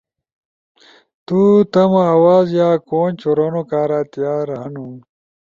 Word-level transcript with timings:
تو 1.25 1.39
تمو 1.71 2.01
آواز 2.15 2.45
یا 2.59 2.69
کون 2.87 3.09
چھورونو 3.19 3.61
کارا 3.69 3.99
تیار 4.13 4.47
ہنو؟ 4.61 4.87